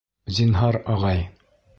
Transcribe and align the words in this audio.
—Зинһар, 0.37 0.79
ағай... 0.95 1.21